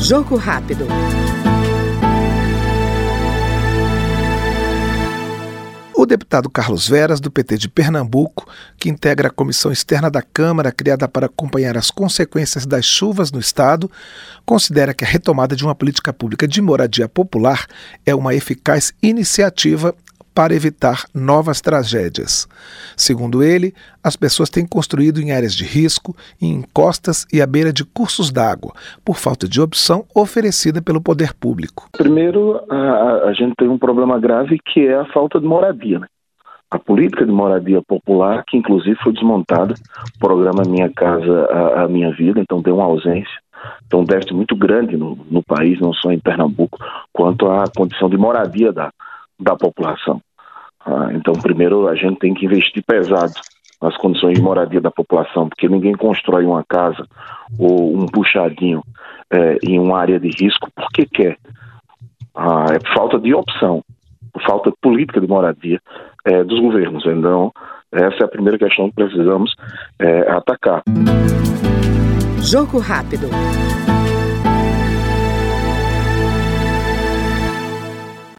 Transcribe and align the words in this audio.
Jogo 0.00 0.36
rápido. 0.36 0.86
O 5.94 6.04
deputado 6.04 6.50
Carlos 6.50 6.86
Veras, 6.86 7.18
do 7.18 7.30
PT 7.30 7.56
de 7.56 7.68
Pernambuco, 7.68 8.46
que 8.78 8.90
integra 8.90 9.28
a 9.28 9.30
comissão 9.30 9.72
externa 9.72 10.10
da 10.10 10.22
Câmara 10.22 10.70
criada 10.70 11.08
para 11.08 11.26
acompanhar 11.26 11.76
as 11.76 11.90
consequências 11.90 12.66
das 12.66 12.84
chuvas 12.84 13.32
no 13.32 13.40
estado, 13.40 13.90
considera 14.44 14.94
que 14.94 15.04
a 15.04 15.08
retomada 15.08 15.56
de 15.56 15.64
uma 15.64 15.74
política 15.74 16.12
pública 16.12 16.46
de 16.46 16.60
moradia 16.60 17.08
popular 17.08 17.66
é 18.04 18.14
uma 18.14 18.34
eficaz 18.34 18.92
iniciativa 19.02 19.94
para 20.36 20.54
evitar 20.54 21.06
novas 21.14 21.62
tragédias. 21.62 22.46
Segundo 22.94 23.42
ele, 23.42 23.72
as 24.04 24.16
pessoas 24.16 24.50
têm 24.50 24.66
construído 24.66 25.18
em 25.18 25.32
áreas 25.32 25.54
de 25.54 25.64
risco, 25.64 26.14
em 26.40 26.56
encostas 26.56 27.26
e 27.32 27.40
à 27.40 27.46
beira 27.46 27.72
de 27.72 27.86
cursos 27.86 28.30
d'água, 28.30 28.74
por 29.02 29.16
falta 29.16 29.48
de 29.48 29.62
opção 29.62 30.04
oferecida 30.14 30.82
pelo 30.82 31.00
poder 31.00 31.32
público. 31.32 31.88
Primeiro, 31.96 32.60
a, 32.70 33.28
a 33.28 33.32
gente 33.32 33.54
tem 33.56 33.66
um 33.66 33.78
problema 33.78 34.20
grave 34.20 34.58
que 34.58 34.86
é 34.86 34.96
a 34.96 35.06
falta 35.06 35.40
de 35.40 35.46
moradia. 35.46 36.00
Né? 36.00 36.06
A 36.70 36.78
política 36.78 37.24
de 37.24 37.32
moradia 37.32 37.80
popular, 37.80 38.44
que 38.46 38.58
inclusive 38.58 38.94
foi 39.02 39.14
desmontada, 39.14 39.72
o 40.16 40.18
programa 40.18 40.64
Minha 40.68 40.92
Casa, 40.92 41.46
a, 41.50 41.84
a 41.84 41.88
Minha 41.88 42.12
Vida, 42.12 42.40
então 42.40 42.60
deu 42.60 42.74
uma 42.74 42.84
ausência. 42.84 43.40
Então, 43.86 44.00
um 44.00 44.04
déficit 44.04 44.34
muito 44.34 44.54
grande 44.54 44.98
no, 44.98 45.16
no 45.30 45.42
país, 45.42 45.80
não 45.80 45.94
só 45.94 46.12
em 46.12 46.20
Pernambuco, 46.20 46.78
quanto 47.10 47.46
à 47.46 47.64
condição 47.74 48.10
de 48.10 48.18
moradia 48.18 48.70
da, 48.70 48.90
da 49.40 49.56
população. 49.56 50.20
Ah, 50.86 51.08
então, 51.12 51.34
primeiro, 51.34 51.88
a 51.88 51.96
gente 51.96 52.18
tem 52.20 52.32
que 52.32 52.46
investir 52.46 52.82
pesado 52.86 53.34
nas 53.82 53.96
condições 53.96 54.34
de 54.36 54.42
moradia 54.42 54.80
da 54.80 54.90
população, 54.90 55.48
porque 55.48 55.68
ninguém 55.68 55.94
constrói 55.94 56.44
uma 56.44 56.64
casa 56.64 57.04
ou 57.58 57.96
um 57.96 58.06
puxadinho 58.06 58.82
é, 59.30 59.58
em 59.64 59.78
uma 59.78 59.98
área 59.98 60.20
de 60.20 60.28
risco 60.28 60.70
porque 60.74 61.06
quer. 61.06 61.36
Ah, 62.34 62.66
é 62.70 62.94
falta 62.94 63.18
de 63.18 63.34
opção, 63.34 63.82
falta 64.46 64.70
de 64.70 64.76
política 64.80 65.20
de 65.20 65.26
moradia 65.26 65.80
é, 66.24 66.44
dos 66.44 66.60
governos. 66.60 67.04
Então, 67.04 67.50
essa 67.90 68.22
é 68.22 68.24
a 68.24 68.28
primeira 68.28 68.58
questão 68.58 68.88
que 68.88 68.94
precisamos 68.94 69.54
é, 69.98 70.30
atacar. 70.30 70.82
Jogo 72.40 72.78
rápido. 72.78 73.26